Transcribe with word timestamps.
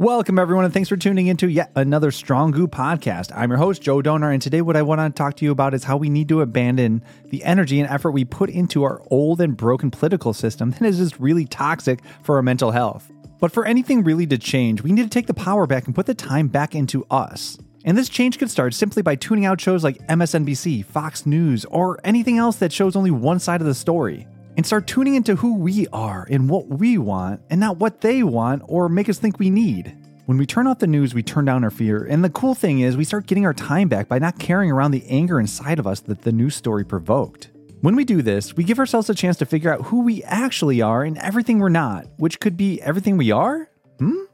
Welcome, 0.00 0.38
everyone, 0.38 0.64
and 0.64 0.72
thanks 0.72 0.88
for 0.88 0.96
tuning 0.96 1.26
into 1.26 1.46
yet 1.46 1.72
another 1.76 2.10
Strongoo 2.10 2.68
podcast. 2.68 3.36
I'm 3.36 3.50
your 3.50 3.58
host, 3.58 3.82
Joe 3.82 4.00
Donar, 4.00 4.32
and 4.32 4.40
today 4.40 4.62
what 4.62 4.74
I 4.74 4.80
want 4.80 4.98
to 4.98 5.10
talk 5.10 5.36
to 5.36 5.44
you 5.44 5.50
about 5.50 5.74
is 5.74 5.84
how 5.84 5.98
we 5.98 6.08
need 6.08 6.26
to 6.30 6.40
abandon 6.40 7.04
the 7.26 7.44
energy 7.44 7.78
and 7.78 7.90
effort 7.90 8.12
we 8.12 8.24
put 8.24 8.48
into 8.48 8.82
our 8.82 9.02
old 9.10 9.42
and 9.42 9.54
broken 9.54 9.90
political 9.90 10.32
system 10.32 10.70
that 10.70 10.80
is 10.84 10.96
just 10.96 11.20
really 11.20 11.44
toxic 11.44 12.00
for 12.22 12.36
our 12.36 12.42
mental 12.42 12.70
health. 12.70 13.12
But 13.40 13.52
for 13.52 13.66
anything 13.66 14.02
really 14.02 14.26
to 14.28 14.38
change, 14.38 14.80
we 14.82 14.90
need 14.90 15.02
to 15.02 15.10
take 15.10 15.26
the 15.26 15.34
power 15.34 15.66
back 15.66 15.84
and 15.84 15.94
put 15.94 16.06
the 16.06 16.14
time 16.14 16.48
back 16.48 16.74
into 16.74 17.04
us. 17.10 17.58
And 17.84 17.98
this 17.98 18.08
change 18.08 18.38
could 18.38 18.50
start 18.50 18.72
simply 18.72 19.02
by 19.02 19.16
tuning 19.16 19.44
out 19.44 19.60
shows 19.60 19.84
like 19.84 19.98
MSNBC, 20.06 20.82
Fox 20.86 21.26
News, 21.26 21.66
or 21.66 22.00
anything 22.04 22.38
else 22.38 22.56
that 22.56 22.72
shows 22.72 22.96
only 22.96 23.10
one 23.10 23.38
side 23.38 23.60
of 23.60 23.66
the 23.66 23.74
story 23.74 24.26
and 24.60 24.66
start 24.66 24.86
tuning 24.86 25.14
into 25.14 25.36
who 25.36 25.56
we 25.56 25.86
are 25.86 26.28
and 26.30 26.46
what 26.46 26.66
we 26.68 26.98
want 26.98 27.40
and 27.48 27.58
not 27.58 27.78
what 27.78 28.02
they 28.02 28.22
want 28.22 28.62
or 28.66 28.90
make 28.90 29.08
us 29.08 29.18
think 29.18 29.38
we 29.38 29.48
need. 29.48 29.96
When 30.26 30.36
we 30.36 30.44
turn 30.44 30.66
off 30.66 30.80
the 30.80 30.86
news, 30.86 31.14
we 31.14 31.22
turn 31.22 31.46
down 31.46 31.64
our 31.64 31.70
fear. 31.70 32.04
And 32.04 32.22
the 32.22 32.28
cool 32.28 32.54
thing 32.54 32.80
is, 32.80 32.94
we 32.94 33.04
start 33.04 33.24
getting 33.24 33.46
our 33.46 33.54
time 33.54 33.88
back 33.88 34.06
by 34.06 34.18
not 34.18 34.38
carrying 34.38 34.70
around 34.70 34.90
the 34.90 35.02
anger 35.08 35.40
inside 35.40 35.78
of 35.78 35.86
us 35.86 36.00
that 36.00 36.20
the 36.20 36.30
news 36.30 36.56
story 36.56 36.84
provoked. 36.84 37.48
When 37.80 37.96
we 37.96 38.04
do 38.04 38.20
this, 38.20 38.54
we 38.54 38.62
give 38.62 38.78
ourselves 38.78 39.08
a 39.08 39.14
chance 39.14 39.38
to 39.38 39.46
figure 39.46 39.72
out 39.72 39.86
who 39.86 40.02
we 40.02 40.22
actually 40.24 40.82
are 40.82 41.04
and 41.04 41.16
everything 41.16 41.58
we're 41.58 41.70
not, 41.70 42.04
which 42.18 42.38
could 42.38 42.58
be 42.58 42.82
everything 42.82 43.16
we 43.16 43.30
are? 43.30 43.66
Hmm? 43.98 44.24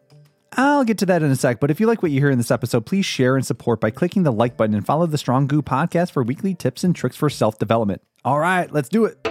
I'll 0.54 0.82
get 0.82 0.98
to 0.98 1.06
that 1.06 1.22
in 1.22 1.30
a 1.30 1.36
sec, 1.36 1.60
but 1.60 1.70
if 1.70 1.78
you 1.78 1.86
like 1.86 2.02
what 2.02 2.10
you 2.10 2.18
hear 2.18 2.30
in 2.30 2.38
this 2.38 2.50
episode, 2.50 2.84
please 2.84 3.06
share 3.06 3.36
and 3.36 3.46
support 3.46 3.80
by 3.80 3.92
clicking 3.92 4.24
the 4.24 4.32
like 4.32 4.56
button 4.56 4.74
and 4.74 4.84
follow 4.84 5.06
the 5.06 5.18
Strongoo 5.18 5.62
podcast 5.62 6.10
for 6.10 6.24
weekly 6.24 6.52
tips 6.52 6.82
and 6.82 6.96
tricks 6.96 7.14
for 7.14 7.30
self 7.30 7.60
development. 7.60 8.02
All 8.24 8.40
right, 8.40 8.72
let's 8.72 8.88
do 8.88 9.04
it. 9.04 9.25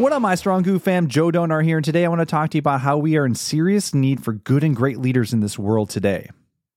What 0.00 0.14
up, 0.14 0.22
my 0.22 0.32
Strongoo 0.32 0.80
fam? 0.80 1.08
Joe 1.08 1.30
Donar 1.30 1.62
here, 1.62 1.76
and 1.76 1.84
today 1.84 2.06
I 2.06 2.08
want 2.08 2.22
to 2.22 2.24
talk 2.24 2.48
to 2.48 2.56
you 2.56 2.60
about 2.60 2.80
how 2.80 2.96
we 2.96 3.18
are 3.18 3.26
in 3.26 3.34
serious 3.34 3.92
need 3.92 4.24
for 4.24 4.32
good 4.32 4.64
and 4.64 4.74
great 4.74 4.96
leaders 4.96 5.34
in 5.34 5.40
this 5.40 5.58
world 5.58 5.90
today. 5.90 6.30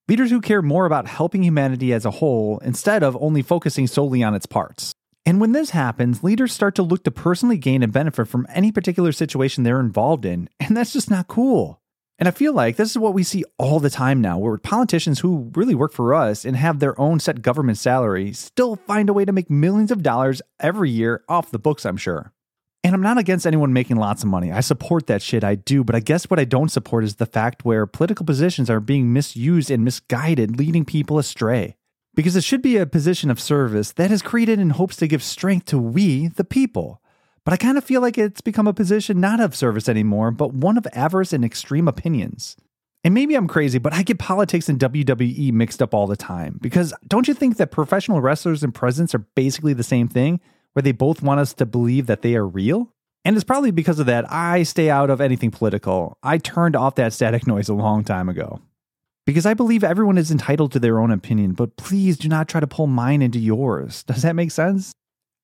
Leaders 0.10 0.30
who 0.30 0.42
care 0.42 0.62
more 0.62 0.86
about 0.86 1.08
helping 1.08 1.42
humanity 1.42 1.94
as 1.94 2.04
a 2.04 2.12
whole 2.12 2.60
instead 2.66 3.02
of 3.02 3.16
only 3.22 3.42
focusing 3.42 3.88
solely 3.88 4.22
on 4.22 4.36
its 4.36 4.46
parts. 4.46 4.92
And 5.26 5.40
when 5.40 5.54
this 5.54 5.70
happens, 5.70 6.22
leaders 6.22 6.52
start 6.52 6.76
to 6.76 6.84
look 6.84 7.06
to 7.06 7.12
personally 7.12 7.58
gain 7.58 7.82
and 7.82 7.94
benefit 7.94 8.28
from 8.28 8.46
any 8.50 8.74
particular 8.74 9.14
situation 9.14 9.64
they're 9.64 9.80
involved 9.80 10.26
in, 10.26 10.50
and 10.60 10.76
that's 10.76 10.92
just 10.92 11.10
not 11.10 11.30
cool. 11.30 11.80
And 12.20 12.28
I 12.28 12.32
feel 12.32 12.52
like 12.52 12.76
this 12.76 12.92
is 12.92 12.98
what 12.98 13.14
we 13.14 13.24
see 13.24 13.46
all 13.58 13.80
the 13.80 13.90
time 13.90 14.20
now, 14.20 14.38
where 14.38 14.58
politicians 14.58 15.22
who 15.22 15.50
really 15.56 15.76
work 15.76 15.94
for 15.94 16.14
us 16.14 16.44
and 16.44 16.58
have 16.58 16.80
their 16.80 17.00
own 17.00 17.22
set 17.22 17.42
government 17.42 17.78
salary 17.78 18.34
still 18.34 18.76
find 18.76 19.08
a 19.08 19.14
way 19.14 19.24
to 19.24 19.32
make 19.32 19.50
millions 19.50 19.92
of 19.92 20.04
dollars 20.04 20.42
every 20.60 20.90
year 20.92 21.24
off 21.30 21.52
the 21.52 21.58
books, 21.58 21.86
I'm 21.86 21.96
sure. 21.96 22.34
And 22.84 22.94
I'm 22.94 23.02
not 23.02 23.18
against 23.18 23.48
anyone 23.48 23.72
making 23.72 23.96
lots 23.96 24.24
of 24.24 24.30
money. 24.30 24.52
I 24.52 24.60
support 24.60 25.08
that 25.08 25.22
shit, 25.22 25.44
I 25.44 25.56
do. 25.56 25.84
But 25.86 25.96
I 25.96 26.02
guess 26.02 26.30
what 26.30 26.40
I 26.40 26.44
don't 26.44 26.70
support 26.70 27.06
is 27.06 27.16
the 27.16 27.26
fact 27.26 27.64
where 27.64 27.86
political 27.86 28.26
positions 28.26 28.70
are 28.70 28.82
being 28.82 29.14
misused 29.14 29.72
and 29.72 29.86
misguided, 29.86 30.58
leading 30.58 30.84
people 30.84 31.18
astray. 31.18 31.76
Because 32.14 32.36
it 32.36 32.44
should 32.44 32.62
be 32.62 32.78
a 32.78 32.86
position 32.86 33.32
of 33.32 33.40
service 33.40 33.94
that 33.94 34.12
is 34.12 34.22
created 34.22 34.60
in 34.60 34.72
hopes 34.72 34.98
to 34.98 35.08
give 35.08 35.24
strength 35.24 35.68
to 35.68 35.80
we, 35.80 36.28
the 36.28 36.44
people. 36.44 37.02
But 37.46 37.54
I 37.54 37.58
kind 37.58 37.78
of 37.78 37.84
feel 37.84 38.02
like 38.02 38.18
it's 38.18 38.42
become 38.42 38.68
a 38.68 38.74
position 38.74 39.20
not 39.20 39.40
of 39.40 39.56
service 39.56 39.90
anymore, 39.90 40.32
but 40.32 40.54
one 40.54 40.78
of 40.78 40.86
avarice 40.94 41.34
and 41.34 41.44
extreme 41.44 41.88
opinions. 41.88 42.56
And 43.04 43.14
maybe 43.14 43.36
I'm 43.36 43.48
crazy, 43.48 43.80
but 43.80 43.94
I 43.94 44.04
get 44.04 44.20
politics 44.20 44.70
and 44.70 44.80
WWE 44.80 45.52
mixed 45.52 45.82
up 45.82 45.94
all 45.94 46.08
the 46.08 46.16
time. 46.16 46.58
Because 46.62 46.94
don't 47.08 47.28
you 47.28 47.34
think 47.34 47.58
that 47.58 47.72
professional 47.72 48.22
wrestlers 48.22 48.64
and 48.64 48.74
presidents 48.74 49.16
are 49.16 49.26
basically 49.36 49.74
the 49.74 49.84
same 49.84 50.08
thing? 50.08 50.40
Where 50.74 50.84
they 50.84 50.92
both 50.92 51.22
want 51.22 51.40
us 51.40 51.54
to 51.54 51.66
believe 51.66 52.08
that 52.08 52.22
they 52.22 52.36
are 52.36 52.48
real. 52.48 52.90
And 53.26 53.36
it's 53.36 53.46
probably 53.46 53.72
because 53.72 54.00
of 54.00 54.06
that 54.08 54.32
I 54.32 54.64
stay 54.64 54.90
out 54.90 55.10
of 55.10 55.22
anything 55.22 55.52
political. 55.52 56.18
I 56.22 56.38
turned 56.38 56.76
off 56.76 56.96
that 56.96 57.14
static 57.14 57.48
noise 57.48 57.70
a 57.70 57.74
long 57.74 58.04
time 58.04 58.30
ago. 58.30 58.60
Because 59.26 59.46
I 59.46 59.54
believe 59.54 59.86
everyone 59.86 60.18
is 60.18 60.32
entitled 60.32 60.74
to 60.74 60.80
their 60.80 61.00
own 61.00 61.10
opinion, 61.10 61.54
but 61.54 61.78
please 61.78 62.18
do 62.18 62.28
not 62.28 62.50
try 62.50 62.60
to 62.60 62.68
pull 62.68 62.88
mine 62.88 63.22
into 63.22 63.40
yours. 63.40 64.04
Does 64.08 64.24
that 64.24 64.36
make 64.36 64.52
sense? 64.52 64.94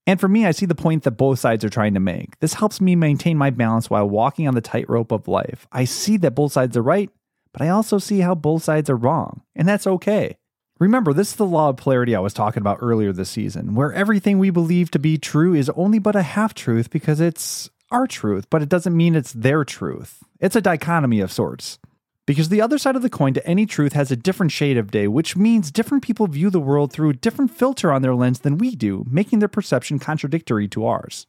And 0.06 0.20
for 0.20 0.28
me, 0.28 0.46
I 0.46 0.52
see 0.52 0.66
the 0.66 0.76
point 0.76 1.04
that 1.04 1.12
both 1.12 1.40
sides 1.40 1.64
are 1.64 1.70
trying 1.70 1.94
to 1.94 2.00
make. 2.00 2.40
This 2.40 2.56
helps 2.56 2.82
me 2.82 2.96
maintain 2.96 3.38
my 3.38 3.52
balance 3.52 3.90
while 3.90 4.10
walking 4.10 4.48
on 4.48 4.56
the 4.56 4.62
tightrope 4.62 5.12
of 5.12 5.28
life. 5.28 5.68
I 5.72 5.86
see 5.86 6.18
that 6.18 6.36
both 6.36 6.52
sides 6.52 6.76
are 6.76 6.82
right, 6.82 7.12
but 7.54 7.62
I 7.62 7.70
also 7.70 8.00
see 8.00 8.20
how 8.20 8.34
both 8.36 8.64
sides 8.64 8.90
are 8.90 8.96
wrong, 8.96 9.44
and 9.56 9.68
that's 9.68 9.86
okay. 9.86 10.38
Remember, 10.80 11.12
this 11.12 11.32
is 11.32 11.36
the 11.36 11.46
law 11.46 11.70
of 11.70 11.78
polarity 11.78 12.16
I 12.16 12.22
was 12.22 12.34
talking 12.34 12.62
about 12.62 12.80
earlier 12.82 13.12
this 13.12 13.30
season, 13.30 13.76
where 13.76 13.92
everything 13.92 14.40
we 14.40 14.50
believe 14.50 14.90
to 14.92 15.00
be 15.00 15.18
true 15.18 15.54
is 15.54 15.70
only 15.72 16.00
but 16.00 16.16
a 16.16 16.22
half 16.22 16.54
truth 16.54 16.90
because 16.90 17.20
it's 17.20 17.70
our 17.92 18.08
truth, 18.08 18.50
but 18.50 18.62
it 18.62 18.70
doesn't 18.70 18.96
mean 18.96 19.14
it's 19.14 19.34
their 19.34 19.66
truth. 19.66 20.24
It's 20.40 20.56
a 20.56 20.62
dichotomy 20.62 21.20
of 21.20 21.34
sorts. 21.34 21.80
Because 22.26 22.48
the 22.48 22.62
other 22.62 22.78
side 22.78 22.96
of 22.96 23.02
the 23.02 23.10
coin 23.10 23.34
to 23.34 23.46
any 23.46 23.66
truth 23.66 23.92
has 23.94 24.10
a 24.10 24.16
different 24.16 24.54
shade 24.54 24.78
of 24.78 24.92
day, 24.92 25.08
which 25.08 25.36
means 25.36 25.72
different 25.72 26.04
people 26.04 26.28
view 26.28 26.50
the 26.50 26.62
world 26.62 26.94
through 26.94 27.10
a 27.10 27.14
different 27.14 27.52
filter 27.52 27.92
on 27.92 28.02
their 28.02 28.16
lens 28.16 28.40
than 28.40 28.58
we 28.58 28.76
do, 28.76 29.04
making 29.10 29.40
their 29.40 29.50
perception 29.50 30.00
contradictory 30.00 30.68
to 30.70 30.86
ours. 30.86 31.28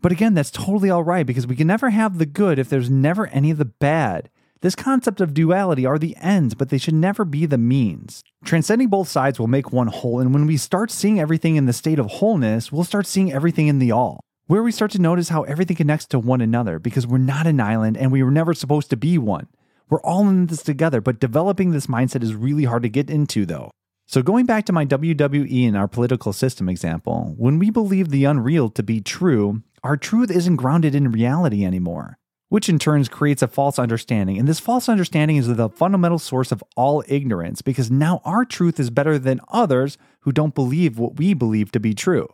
But 0.00 0.12
again, 0.12 0.34
that's 0.34 0.50
totally 0.50 0.90
all 0.90 1.02
right 1.02 1.26
because 1.26 1.46
we 1.46 1.56
can 1.56 1.66
never 1.66 1.90
have 1.90 2.18
the 2.18 2.26
good 2.26 2.58
if 2.58 2.68
there's 2.68 2.90
never 2.90 3.26
any 3.28 3.50
of 3.50 3.58
the 3.58 3.64
bad. 3.64 4.28
This 4.62 4.76
concept 4.76 5.20
of 5.20 5.34
duality 5.34 5.84
are 5.84 5.98
the 5.98 6.16
ends, 6.20 6.54
but 6.54 6.68
they 6.68 6.78
should 6.78 6.94
never 6.94 7.24
be 7.24 7.46
the 7.46 7.58
means. 7.58 8.22
Transcending 8.44 8.86
both 8.86 9.08
sides 9.08 9.40
will 9.40 9.48
make 9.48 9.72
one 9.72 9.88
whole, 9.88 10.20
and 10.20 10.32
when 10.32 10.46
we 10.46 10.56
start 10.56 10.92
seeing 10.92 11.18
everything 11.18 11.56
in 11.56 11.66
the 11.66 11.72
state 11.72 11.98
of 11.98 12.06
wholeness, 12.06 12.70
we'll 12.70 12.84
start 12.84 13.08
seeing 13.08 13.32
everything 13.32 13.66
in 13.66 13.80
the 13.80 13.90
all. 13.90 14.20
Where 14.46 14.62
we 14.62 14.70
start 14.70 14.92
to 14.92 15.00
notice 15.00 15.30
how 15.30 15.42
everything 15.42 15.76
connects 15.76 16.06
to 16.06 16.20
one 16.20 16.40
another 16.40 16.78
because 16.78 17.08
we're 17.08 17.18
not 17.18 17.48
an 17.48 17.60
island 17.60 17.96
and 17.96 18.12
we 18.12 18.22
were 18.22 18.30
never 18.30 18.54
supposed 18.54 18.88
to 18.90 18.96
be 18.96 19.18
one. 19.18 19.48
We're 19.90 20.00
all 20.02 20.28
in 20.28 20.46
this 20.46 20.62
together, 20.62 21.00
but 21.00 21.18
developing 21.18 21.72
this 21.72 21.88
mindset 21.88 22.22
is 22.22 22.36
really 22.36 22.64
hard 22.64 22.84
to 22.84 22.88
get 22.88 23.10
into, 23.10 23.44
though. 23.44 23.72
So, 24.06 24.22
going 24.22 24.46
back 24.46 24.64
to 24.66 24.72
my 24.72 24.86
WWE 24.86 25.66
and 25.66 25.76
our 25.76 25.88
political 25.88 26.32
system 26.32 26.68
example, 26.68 27.34
when 27.36 27.58
we 27.58 27.70
believe 27.70 28.10
the 28.10 28.26
unreal 28.26 28.70
to 28.70 28.82
be 28.84 29.00
true, 29.00 29.64
our 29.82 29.96
truth 29.96 30.30
isn't 30.30 30.54
grounded 30.54 30.94
in 30.94 31.10
reality 31.10 31.64
anymore 31.64 32.18
which 32.52 32.68
in 32.68 32.78
turn 32.78 33.02
creates 33.06 33.40
a 33.40 33.48
false 33.48 33.78
understanding. 33.78 34.38
And 34.38 34.46
this 34.46 34.60
false 34.60 34.86
understanding 34.86 35.38
is 35.38 35.46
the 35.46 35.70
fundamental 35.70 36.18
source 36.18 36.52
of 36.52 36.62
all 36.76 37.02
ignorance 37.08 37.62
because 37.62 37.90
now 37.90 38.20
our 38.26 38.44
truth 38.44 38.78
is 38.78 38.90
better 38.90 39.18
than 39.18 39.40
others 39.48 39.96
who 40.20 40.32
don't 40.32 40.54
believe 40.54 40.98
what 40.98 41.16
we 41.16 41.32
believe 41.32 41.72
to 41.72 41.80
be 41.80 41.94
true. 41.94 42.28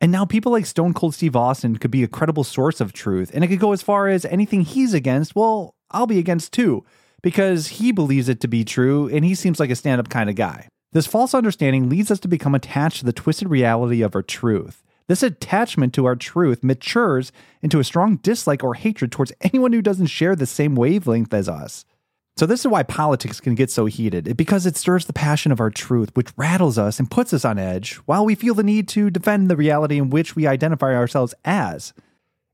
And 0.00 0.12
now 0.12 0.24
people 0.24 0.52
like 0.52 0.66
Stone 0.66 0.94
Cold 0.94 1.16
Steve 1.16 1.34
Austin 1.34 1.78
could 1.78 1.90
be 1.90 2.04
a 2.04 2.08
credible 2.08 2.44
source 2.44 2.80
of 2.80 2.92
truth. 2.92 3.32
And 3.34 3.42
it 3.42 3.48
could 3.48 3.58
go 3.58 3.72
as 3.72 3.82
far 3.82 4.06
as 4.06 4.24
anything 4.24 4.60
he's 4.60 4.94
against, 4.94 5.34
well, 5.34 5.74
I'll 5.90 6.06
be 6.06 6.20
against 6.20 6.52
too, 6.52 6.84
because 7.20 7.66
he 7.66 7.90
believes 7.90 8.28
it 8.28 8.40
to 8.42 8.48
be 8.48 8.64
true 8.64 9.08
and 9.08 9.24
he 9.24 9.34
seems 9.34 9.58
like 9.58 9.70
a 9.70 9.74
stand 9.74 9.98
up 9.98 10.08
kind 10.08 10.30
of 10.30 10.36
guy. 10.36 10.68
This 10.92 11.08
false 11.08 11.34
understanding 11.34 11.88
leads 11.88 12.12
us 12.12 12.20
to 12.20 12.28
become 12.28 12.54
attached 12.54 13.00
to 13.00 13.04
the 13.04 13.12
twisted 13.12 13.50
reality 13.50 14.00
of 14.00 14.14
our 14.14 14.22
truth. 14.22 14.84
This 15.10 15.24
attachment 15.24 15.92
to 15.94 16.04
our 16.06 16.14
truth 16.14 16.62
matures 16.62 17.32
into 17.62 17.80
a 17.80 17.84
strong 17.84 18.18
dislike 18.18 18.62
or 18.62 18.74
hatred 18.74 19.10
towards 19.10 19.32
anyone 19.40 19.72
who 19.72 19.82
doesn't 19.82 20.06
share 20.06 20.36
the 20.36 20.46
same 20.46 20.76
wavelength 20.76 21.34
as 21.34 21.48
us. 21.48 21.84
So, 22.36 22.46
this 22.46 22.60
is 22.60 22.68
why 22.68 22.84
politics 22.84 23.40
can 23.40 23.56
get 23.56 23.72
so 23.72 23.86
heated, 23.86 24.36
because 24.36 24.66
it 24.66 24.76
stirs 24.76 25.06
the 25.06 25.12
passion 25.12 25.50
of 25.50 25.58
our 25.58 25.68
truth, 25.68 26.10
which 26.14 26.30
rattles 26.36 26.78
us 26.78 27.00
and 27.00 27.10
puts 27.10 27.34
us 27.34 27.44
on 27.44 27.58
edge, 27.58 27.94
while 28.06 28.24
we 28.24 28.36
feel 28.36 28.54
the 28.54 28.62
need 28.62 28.86
to 28.90 29.10
defend 29.10 29.50
the 29.50 29.56
reality 29.56 29.98
in 29.98 30.10
which 30.10 30.36
we 30.36 30.46
identify 30.46 30.94
ourselves 30.94 31.34
as. 31.44 31.92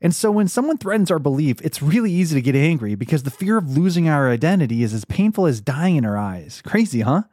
And 0.01 0.17
so, 0.17 0.31
when 0.31 0.49
someone 0.49 0.79
threatens 0.79 1.11
our 1.11 1.19
belief, 1.19 1.61
it's 1.61 1.83
really 1.83 2.11
easy 2.11 2.37
to 2.37 2.41
get 2.41 2.57
angry 2.57 2.95
because 2.95 3.25
the 3.25 3.31
fear 3.31 3.59
of 3.59 3.77
losing 3.77 4.09
our 4.09 4.31
identity 4.31 4.83
is 4.83 4.95
as 4.95 5.05
painful 5.05 5.45
as 5.45 5.61
dying 5.61 5.97
in 5.97 6.07
our 6.07 6.17
eyes. 6.17 6.63
Crazy, 6.65 7.03
huh? 7.03 7.25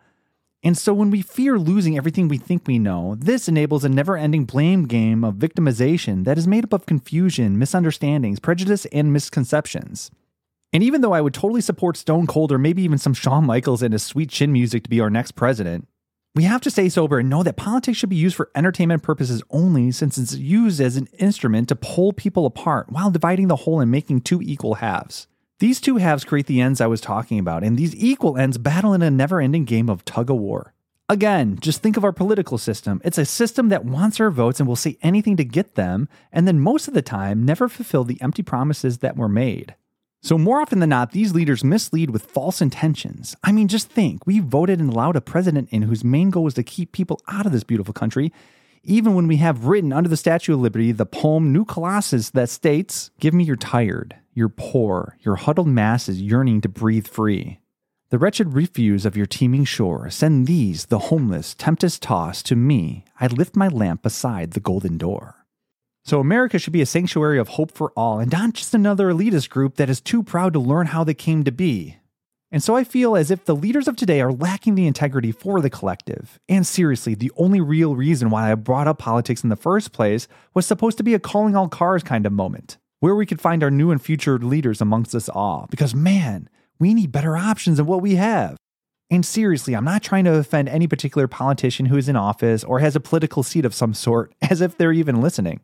And 0.63 0.77
so 0.77 0.93
when 0.93 1.09
we 1.09 1.21
fear 1.21 1.59
losing 1.59 1.97
everything 1.97 2.29
we 2.29 2.37
think 2.37 2.65
we 2.65 2.79
know, 2.79 3.15
this 3.19 3.49
enables 3.49 3.83
a 3.83 3.89
never 3.89 4.15
ending 4.15 4.45
blame 4.45 4.85
game 4.87 5.23
of 5.25 5.35
victimization 5.35 6.23
that 6.23 6.37
is 6.37 6.47
made 6.47 6.63
up 6.63 6.71
of 6.71 6.85
confusion, 6.85 7.59
misunderstandings, 7.59 8.39
prejudice, 8.39 8.85
and 8.93 9.11
misconceptions. 9.11 10.09
And 10.71 10.81
even 10.81 11.01
though 11.01 11.11
I 11.11 11.19
would 11.19 11.33
totally 11.33 11.59
support 11.59 11.97
Stone 11.97 12.27
Cold 12.27 12.51
or 12.51 12.57
maybe 12.57 12.81
even 12.81 12.97
some 12.97 13.13
Shawn 13.13 13.45
Michaels 13.45 13.83
and 13.83 13.91
his 13.91 14.03
sweet 14.03 14.29
chin 14.29 14.53
music 14.53 14.83
to 14.83 14.89
be 14.89 15.01
our 15.01 15.09
next 15.09 15.33
president, 15.33 15.87
we 16.33 16.43
have 16.43 16.61
to 16.61 16.71
stay 16.71 16.89
sober 16.89 17.19
and 17.19 17.29
know 17.29 17.43
that 17.43 17.57
politics 17.57 17.97
should 17.97 18.09
be 18.09 18.15
used 18.15 18.35
for 18.35 18.49
entertainment 18.55 19.03
purposes 19.03 19.43
only 19.51 19.91
since 19.91 20.17
it's 20.17 20.33
used 20.33 20.79
as 20.79 20.95
an 20.95 21.07
instrument 21.19 21.67
to 21.69 21.75
pull 21.75 22.13
people 22.13 22.45
apart 22.45 22.89
while 22.89 23.11
dividing 23.11 23.49
the 23.49 23.57
whole 23.57 23.81
and 23.81 23.91
making 23.91 24.21
two 24.21 24.41
equal 24.41 24.75
halves. 24.75 25.27
These 25.63 25.79
two 25.79 25.95
halves 25.95 26.25
create 26.25 26.47
the 26.47 26.59
ends 26.59 26.81
I 26.81 26.87
was 26.87 26.99
talking 26.99 27.39
about, 27.39 27.63
and 27.63 27.77
these 27.77 27.95
equal 27.95 28.37
ends 28.37 28.57
battle 28.57 28.93
in 28.93 29.01
a 29.01 29.09
never 29.09 29.39
ending 29.39 29.63
game 29.63 29.89
of 29.89 30.03
tug 30.03 30.29
of 30.29 30.35
war. 30.35 30.73
Again, 31.07 31.57
just 31.61 31.81
think 31.81 31.95
of 31.95 32.03
our 32.03 32.11
political 32.11 32.57
system. 32.57 32.99
It's 33.05 33.17
a 33.17 33.23
system 33.23 33.69
that 33.69 33.85
wants 33.85 34.19
our 34.19 34.29
votes 34.29 34.59
and 34.59 34.67
will 34.67 34.75
say 34.75 34.97
anything 35.01 35.37
to 35.37 35.45
get 35.45 35.75
them, 35.75 36.09
and 36.33 36.45
then 36.45 36.59
most 36.59 36.89
of 36.89 36.93
the 36.93 37.01
time 37.01 37.45
never 37.45 37.69
fulfill 37.69 38.03
the 38.03 38.21
empty 38.21 38.43
promises 38.43 38.97
that 38.97 39.15
were 39.15 39.29
made. 39.29 39.73
So, 40.21 40.37
more 40.37 40.59
often 40.59 40.79
than 40.79 40.89
not, 40.89 41.13
these 41.13 41.33
leaders 41.33 41.63
mislead 41.63 42.09
with 42.09 42.25
false 42.25 42.61
intentions. 42.61 43.37
I 43.41 43.53
mean, 43.53 43.69
just 43.69 43.89
think 43.89 44.27
we 44.27 44.41
voted 44.41 44.81
and 44.81 44.89
allowed 44.91 45.15
a 45.15 45.21
president 45.21 45.69
in 45.71 45.83
whose 45.83 46.03
main 46.03 46.29
goal 46.29 46.43
was 46.43 46.55
to 46.55 46.63
keep 46.63 46.91
people 46.91 47.21
out 47.29 47.45
of 47.45 47.53
this 47.53 47.63
beautiful 47.63 47.93
country, 47.93 48.33
even 48.83 49.15
when 49.15 49.27
we 49.27 49.37
have 49.37 49.63
written 49.63 49.93
under 49.93 50.09
the 50.09 50.17
Statue 50.17 50.55
of 50.55 50.59
Liberty 50.59 50.91
the 50.91 51.05
poem 51.05 51.53
New 51.53 51.63
Colossus 51.63 52.31
that 52.31 52.49
states, 52.49 53.11
Give 53.21 53.33
me 53.33 53.45
your 53.45 53.55
tired, 53.55 54.17
your 54.33 54.49
poor, 54.49 55.17
your 55.21 55.35
huddled 55.35 55.67
masses 55.67 56.21
yearning 56.21 56.61
to 56.61 56.69
breathe 56.69 57.07
free. 57.07 57.59
The 58.09 58.17
wretched 58.19 58.53
refuse 58.53 59.05
of 59.05 59.17
your 59.17 59.25
teeming 59.25 59.65
shore, 59.65 60.09
send 60.09 60.45
these, 60.45 60.85
the 60.85 60.99
homeless, 60.99 61.53
tempest 61.53 62.01
tossed, 62.01 62.45
to 62.47 62.55
me. 62.55 63.05
I 63.19 63.27
lift 63.27 63.55
my 63.55 63.67
lamp 63.67 64.03
beside 64.03 64.51
the 64.51 64.59
golden 64.59 64.97
door. 64.97 65.45
So, 66.05 66.19
America 66.19 66.59
should 66.59 66.73
be 66.73 66.81
a 66.81 66.85
sanctuary 66.85 67.39
of 67.39 67.49
hope 67.49 67.71
for 67.71 67.91
all 67.95 68.19
and 68.19 68.31
not 68.31 68.53
just 68.53 68.73
another 68.73 69.11
elitist 69.11 69.49
group 69.49 69.77
that 69.77 69.89
is 69.89 70.01
too 70.01 70.21
proud 70.21 70.53
to 70.53 70.59
learn 70.59 70.87
how 70.87 71.03
they 71.03 71.13
came 71.13 71.43
to 71.43 71.51
be. 71.51 71.97
And 72.53 72.61
so 72.61 72.75
I 72.75 72.83
feel 72.83 73.15
as 73.15 73.31
if 73.31 73.45
the 73.45 73.55
leaders 73.55 73.87
of 73.87 73.95
today 73.95 74.21
are 74.21 74.31
lacking 74.31 74.75
the 74.75 74.85
integrity 74.85 75.31
for 75.31 75.59
the 75.59 75.71
collective. 75.71 76.39
And 76.47 76.67
seriously, 76.67 77.15
the 77.15 77.31
only 77.35 77.59
real 77.59 77.95
reason 77.95 78.29
why 78.29 78.51
I 78.51 78.55
brought 78.55 78.87
up 78.87 78.99
politics 78.99 79.43
in 79.43 79.49
the 79.49 79.55
first 79.55 79.91
place 79.91 80.27
was 80.53 80.67
supposed 80.67 80.97
to 80.97 81.03
be 81.03 81.15
a 81.15 81.19
calling 81.19 81.55
all 81.55 81.67
cars 81.67 82.03
kind 82.03 82.27
of 82.27 82.31
moment, 82.31 82.77
where 83.03 83.15
we 83.15 83.25
could 83.25 83.41
find 83.41 83.61
our 83.61 83.69
new 83.69 83.91
and 83.91 84.01
future 84.01 84.39
leaders 84.39 84.79
amongst 84.79 85.13
us 85.13 85.27
all. 85.27 85.67
Because 85.69 85.93
man, 85.93 86.47
we 86.79 86.93
need 86.93 87.11
better 87.11 87.35
options 87.35 87.75
than 87.75 87.85
what 87.85 88.01
we 88.01 88.15
have. 88.15 88.55
And 89.11 89.25
seriously, 89.25 89.75
I'm 89.75 89.83
not 89.83 90.03
trying 90.03 90.23
to 90.23 90.35
offend 90.35 90.69
any 90.69 90.87
particular 90.87 91.27
politician 91.27 91.87
who 91.87 91.97
is 91.97 92.07
in 92.07 92.15
office 92.15 92.63
or 92.63 92.79
has 92.79 92.95
a 92.95 93.01
political 93.01 93.43
seat 93.43 93.65
of 93.65 93.75
some 93.75 93.93
sort, 93.93 94.33
as 94.49 94.61
if 94.61 94.77
they're 94.77 94.93
even 94.93 95.19
listening 95.19 95.59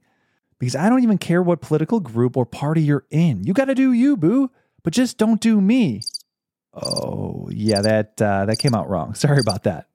because 0.60 0.76
I 0.76 0.90
don't 0.90 1.02
even 1.02 1.18
care 1.18 1.42
what 1.42 1.62
political 1.62 2.02
group 2.02 2.36
or 2.36 2.46
party 2.46 2.82
you're 2.82 3.06
in. 3.10 3.46
You 3.46 3.54
got 3.54 3.66
to 3.66 3.76
do 3.76 3.94
you, 3.94 4.18
boo, 4.18 4.52
but 4.84 4.92
just 4.92 5.18
don't 5.18 5.40
do 5.40 5.62
me. 5.62 6.02
Oh, 6.74 7.48
yeah, 7.54 7.80
that 7.80 8.22
uh, 8.22 8.48
that 8.48 8.60
came 8.60 8.76
out 8.76 8.90
wrong. 8.90 9.14
Sorry 9.16 9.40
about 9.40 9.64
that. 9.64 9.86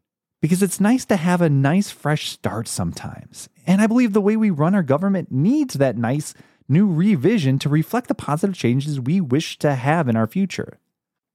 Because 0.40 0.62
it's 0.62 0.81
nice 0.81 1.05
to 1.06 1.17
have 1.17 1.43
a 1.43 1.50
nice 1.50 1.90
fresh 1.90 2.31
start 2.31 2.69
sometimes. 2.69 3.50
And 3.67 3.82
I 3.82 3.87
believe 3.87 4.14
the 4.14 4.23
way 4.23 4.35
we 4.38 4.49
run 4.49 4.75
our 4.75 4.82
government 4.82 5.31
needs 5.31 5.75
that 5.75 5.99
nice 5.99 6.32
new 6.69 6.90
revision 6.90 7.58
to 7.61 7.69
reflect 7.69 8.08
the 8.08 8.14
positive 8.14 8.56
changes 8.56 9.00
we 9.00 9.20
wish 9.20 9.58
to 9.58 9.75
have 9.75 10.08
in 10.08 10.16
our 10.16 10.26
future. 10.26 10.78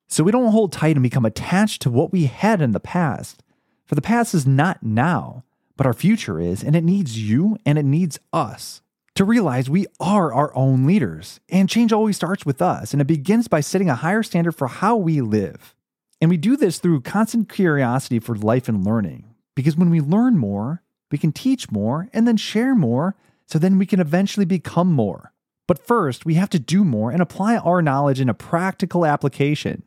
So 0.07 0.23
we 0.23 0.31
don't 0.31 0.51
hold 0.51 0.71
tight 0.71 0.95
and 0.95 1.03
become 1.03 1.25
attached 1.25 1.81
to 1.83 1.89
what 1.89 2.11
we 2.11 2.25
had 2.25 2.61
in 2.61 2.71
the 2.71 2.79
past. 2.79 3.43
For 3.85 3.95
the 3.95 4.01
past 4.01 4.33
is 4.33 4.47
not 4.47 4.81
now, 4.81 5.43
but 5.77 5.85
our 5.85 5.93
future 5.93 6.39
is, 6.39 6.63
and 6.63 6.75
it 6.75 6.83
needs 6.83 7.19
you 7.19 7.57
and 7.65 7.77
it 7.77 7.85
needs 7.85 8.19
us 8.33 8.81
to 9.15 9.25
realize 9.25 9.69
we 9.69 9.85
are 9.99 10.33
our 10.33 10.55
own 10.55 10.85
leaders. 10.85 11.39
And 11.49 11.67
change 11.67 11.91
always 11.91 12.15
starts 12.15 12.45
with 12.45 12.61
us, 12.61 12.93
and 12.93 13.01
it 13.01 13.05
begins 13.05 13.47
by 13.47 13.59
setting 13.59 13.89
a 13.89 13.95
higher 13.95 14.23
standard 14.23 14.53
for 14.53 14.67
how 14.67 14.95
we 14.95 15.19
live. 15.19 15.75
And 16.21 16.29
we 16.29 16.37
do 16.37 16.55
this 16.55 16.79
through 16.79 17.01
constant 17.01 17.49
curiosity 17.49 18.19
for 18.19 18.35
life 18.35 18.69
and 18.69 18.85
learning. 18.85 19.25
Because 19.55 19.75
when 19.75 19.89
we 19.89 19.99
learn 19.99 20.37
more, 20.37 20.83
we 21.11 21.17
can 21.17 21.31
teach 21.31 21.69
more 21.69 22.07
and 22.13 22.27
then 22.27 22.37
share 22.37 22.75
more, 22.75 23.15
so 23.49 23.57
then 23.57 23.79
we 23.79 23.85
can 23.85 23.99
eventually 23.99 24.45
become 24.45 24.91
more. 24.91 25.33
But 25.67 25.85
first, 25.85 26.25
we 26.25 26.35
have 26.35 26.49
to 26.51 26.59
do 26.59 26.83
more 26.83 27.11
and 27.11 27.21
apply 27.21 27.57
our 27.57 27.81
knowledge 27.81 28.19
in 28.19 28.29
a 28.29 28.33
practical 28.33 29.05
application, 29.05 29.83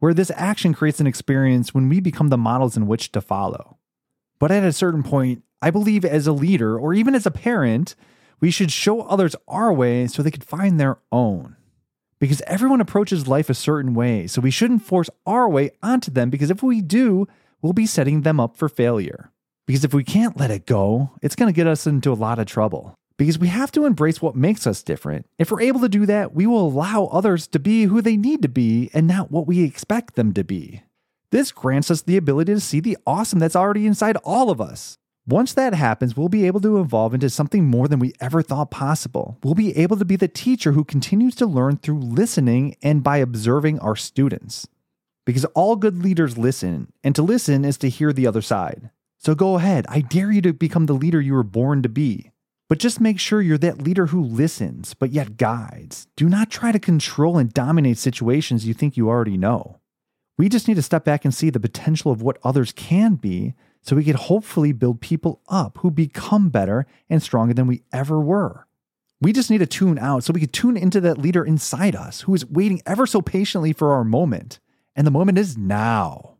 where 0.00 0.12
this 0.12 0.32
action 0.34 0.74
creates 0.74 1.00
an 1.00 1.06
experience 1.06 1.72
when 1.72 1.88
we 1.88 2.00
become 2.00 2.28
the 2.28 2.36
models 2.36 2.76
in 2.76 2.86
which 2.86 3.12
to 3.12 3.20
follow. 3.20 3.78
But 4.38 4.50
at 4.50 4.64
a 4.64 4.72
certain 4.72 5.02
point, 5.02 5.42
I 5.62 5.70
believe 5.70 6.04
as 6.04 6.26
a 6.26 6.32
leader 6.32 6.78
or 6.78 6.94
even 6.94 7.14
as 7.14 7.26
a 7.26 7.30
parent, 7.30 7.94
we 8.40 8.50
should 8.50 8.70
show 8.70 9.02
others 9.02 9.36
our 9.48 9.72
way 9.72 10.06
so 10.06 10.22
they 10.22 10.30
can 10.30 10.42
find 10.42 10.78
their 10.78 10.98
own. 11.10 11.56
Because 12.18 12.42
everyone 12.42 12.80
approaches 12.80 13.28
life 13.28 13.48
a 13.48 13.54
certain 13.54 13.94
way, 13.94 14.26
so 14.26 14.40
we 14.40 14.50
shouldn't 14.50 14.82
force 14.82 15.10
our 15.26 15.48
way 15.48 15.70
onto 15.82 16.10
them 16.10 16.28
because 16.28 16.50
if 16.50 16.62
we 16.62 16.80
do, 16.80 17.28
we'll 17.62 17.72
be 17.72 17.86
setting 17.86 18.22
them 18.22 18.40
up 18.40 18.56
for 18.56 18.68
failure. 18.68 19.30
Because 19.66 19.84
if 19.84 19.92
we 19.92 20.04
can't 20.04 20.38
let 20.38 20.50
it 20.50 20.66
go, 20.66 21.10
it's 21.22 21.36
going 21.36 21.52
to 21.52 21.56
get 21.56 21.66
us 21.66 21.86
into 21.86 22.12
a 22.12 22.14
lot 22.14 22.38
of 22.38 22.46
trouble. 22.46 22.94
Because 23.18 23.38
we 23.38 23.48
have 23.48 23.72
to 23.72 23.86
embrace 23.86 24.20
what 24.20 24.36
makes 24.36 24.66
us 24.66 24.82
different. 24.82 25.26
If 25.38 25.50
we're 25.50 25.62
able 25.62 25.80
to 25.80 25.88
do 25.88 26.06
that, 26.06 26.34
we 26.34 26.46
will 26.46 26.68
allow 26.68 27.06
others 27.06 27.46
to 27.48 27.58
be 27.58 27.84
who 27.84 28.02
they 28.02 28.16
need 28.16 28.42
to 28.42 28.48
be 28.48 28.90
and 28.92 29.06
not 29.06 29.30
what 29.30 29.46
we 29.46 29.64
expect 29.64 30.14
them 30.14 30.34
to 30.34 30.44
be. 30.44 30.82
This 31.30 31.50
grants 31.50 31.90
us 31.90 32.02
the 32.02 32.16
ability 32.16 32.54
to 32.54 32.60
see 32.60 32.78
the 32.78 32.98
awesome 33.06 33.38
that's 33.38 33.56
already 33.56 33.86
inside 33.86 34.16
all 34.18 34.50
of 34.50 34.60
us. 34.60 34.98
Once 35.26 35.52
that 35.54 35.74
happens, 35.74 36.16
we'll 36.16 36.28
be 36.28 36.46
able 36.46 36.60
to 36.60 36.78
evolve 36.78 37.12
into 37.12 37.28
something 37.28 37.64
more 37.64 37.88
than 37.88 37.98
we 37.98 38.12
ever 38.20 38.42
thought 38.42 38.70
possible. 38.70 39.38
We'll 39.42 39.54
be 39.54 39.76
able 39.76 39.96
to 39.96 40.04
be 40.04 40.14
the 40.14 40.28
teacher 40.28 40.70
who 40.72 40.84
continues 40.84 41.34
to 41.36 41.46
learn 41.46 41.78
through 41.78 41.98
listening 41.98 42.76
and 42.80 43.02
by 43.02 43.16
observing 43.16 43.80
our 43.80 43.96
students. 43.96 44.68
Because 45.24 45.44
all 45.46 45.74
good 45.74 46.00
leaders 46.00 46.38
listen, 46.38 46.92
and 47.02 47.12
to 47.16 47.22
listen 47.22 47.64
is 47.64 47.76
to 47.78 47.88
hear 47.88 48.12
the 48.12 48.28
other 48.28 48.42
side. 48.42 48.90
So 49.26 49.34
go 49.34 49.56
ahead, 49.56 49.86
I 49.88 50.02
dare 50.02 50.30
you 50.30 50.40
to 50.42 50.52
become 50.52 50.86
the 50.86 50.92
leader 50.92 51.20
you 51.20 51.32
were 51.32 51.42
born 51.42 51.82
to 51.82 51.88
be. 51.88 52.30
But 52.68 52.78
just 52.78 53.00
make 53.00 53.18
sure 53.18 53.42
you're 53.42 53.58
that 53.58 53.82
leader 53.82 54.06
who 54.06 54.22
listens, 54.22 54.94
but 54.94 55.10
yet 55.10 55.36
guides. 55.36 56.06
Do 56.14 56.28
not 56.28 56.48
try 56.48 56.70
to 56.70 56.78
control 56.78 57.36
and 57.36 57.52
dominate 57.52 57.98
situations 57.98 58.68
you 58.68 58.72
think 58.72 58.96
you 58.96 59.08
already 59.08 59.36
know. 59.36 59.80
We 60.38 60.48
just 60.48 60.68
need 60.68 60.76
to 60.76 60.82
step 60.82 61.04
back 61.04 61.24
and 61.24 61.34
see 61.34 61.50
the 61.50 61.58
potential 61.58 62.12
of 62.12 62.22
what 62.22 62.38
others 62.44 62.70
can 62.70 63.16
be 63.16 63.54
so 63.82 63.96
we 63.96 64.04
could 64.04 64.14
hopefully 64.14 64.70
build 64.70 65.00
people 65.00 65.42
up 65.48 65.78
who 65.78 65.90
become 65.90 66.48
better 66.48 66.86
and 67.10 67.20
stronger 67.20 67.52
than 67.52 67.66
we 67.66 67.82
ever 67.92 68.20
were. 68.20 68.68
We 69.20 69.32
just 69.32 69.50
need 69.50 69.58
to 69.58 69.66
tune 69.66 69.98
out 69.98 70.22
so 70.22 70.34
we 70.34 70.38
could 70.38 70.52
tune 70.52 70.76
into 70.76 71.00
that 71.00 71.18
leader 71.18 71.44
inside 71.44 71.96
us 71.96 72.20
who 72.20 72.34
is 72.36 72.46
waiting 72.46 72.80
ever 72.86 73.08
so 73.08 73.20
patiently 73.20 73.72
for 73.72 73.92
our 73.92 74.04
moment. 74.04 74.60
And 74.94 75.04
the 75.04 75.10
moment 75.10 75.36
is 75.36 75.58
now. 75.58 76.35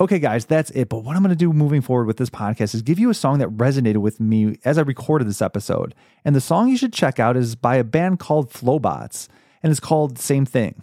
Okay, 0.00 0.18
guys, 0.18 0.46
that's 0.46 0.70
it. 0.70 0.88
But 0.88 1.04
what 1.04 1.14
I'm 1.14 1.22
going 1.22 1.28
to 1.28 1.36
do 1.36 1.52
moving 1.52 1.82
forward 1.82 2.06
with 2.06 2.16
this 2.16 2.30
podcast 2.30 2.74
is 2.74 2.80
give 2.80 2.98
you 2.98 3.10
a 3.10 3.14
song 3.14 3.38
that 3.38 3.50
resonated 3.50 3.98
with 3.98 4.18
me 4.18 4.58
as 4.64 4.78
I 4.78 4.80
recorded 4.80 5.28
this 5.28 5.42
episode. 5.42 5.94
And 6.24 6.34
the 6.34 6.40
song 6.40 6.70
you 6.70 6.78
should 6.78 6.94
check 6.94 7.20
out 7.20 7.36
is 7.36 7.54
by 7.54 7.76
a 7.76 7.84
band 7.84 8.18
called 8.18 8.50
Flobots, 8.50 9.28
and 9.62 9.70
it's 9.70 9.78
called 9.78 10.18
Same 10.18 10.46
Thing. 10.46 10.80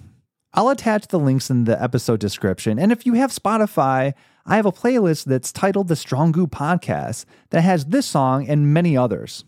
I'll 0.53 0.69
attach 0.69 1.07
the 1.07 1.17
links 1.17 1.49
in 1.49 1.63
the 1.63 1.81
episode 1.81 2.19
description. 2.19 2.77
And 2.77 2.91
if 2.91 3.07
you 3.07 3.13
have 3.13 3.31
Spotify, 3.31 4.13
I 4.45 4.55
have 4.55 4.67
a 4.67 4.71
playlist 4.71 5.25
that's 5.25 5.51
titled 5.51 5.87
The 5.87 5.95
Strongoo 5.95 6.47
Podcast 6.47 7.25
that 7.49 7.61
has 7.61 7.85
this 7.85 8.05
song 8.05 8.47
and 8.47 8.71
many 8.71 8.95
others, 8.95 9.45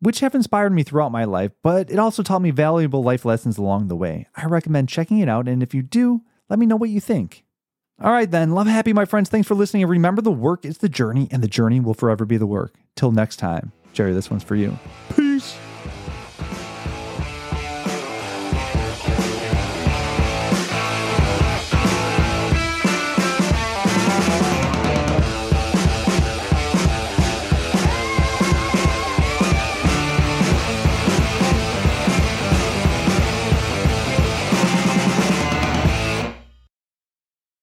which 0.00 0.20
have 0.20 0.34
inspired 0.34 0.74
me 0.74 0.82
throughout 0.82 1.12
my 1.12 1.24
life, 1.24 1.52
but 1.62 1.90
it 1.90 1.98
also 1.98 2.22
taught 2.22 2.42
me 2.42 2.50
valuable 2.50 3.02
life 3.02 3.24
lessons 3.24 3.56
along 3.56 3.88
the 3.88 3.96
way. 3.96 4.26
I 4.36 4.44
recommend 4.44 4.90
checking 4.90 5.18
it 5.20 5.30
out, 5.30 5.48
and 5.48 5.62
if 5.62 5.72
you 5.72 5.80
do, 5.80 6.20
let 6.50 6.58
me 6.58 6.66
know 6.66 6.76
what 6.76 6.90
you 6.90 7.00
think. 7.00 7.44
All 8.00 8.12
right, 8.12 8.30
then. 8.30 8.52
Love 8.52 8.68
happy, 8.68 8.92
my 8.92 9.04
friends. 9.04 9.28
Thanks 9.28 9.48
for 9.48 9.54
listening. 9.54 9.82
And 9.82 9.90
remember, 9.90 10.22
the 10.22 10.30
work 10.30 10.64
is 10.64 10.78
the 10.78 10.88
journey, 10.88 11.28
and 11.32 11.42
the 11.42 11.48
journey 11.48 11.80
will 11.80 11.94
forever 11.94 12.24
be 12.24 12.36
the 12.36 12.46
work. 12.46 12.74
Till 12.94 13.10
next 13.10 13.36
time, 13.36 13.72
Jerry, 13.92 14.12
this 14.12 14.30
one's 14.30 14.44
for 14.44 14.54
you. 14.54 14.78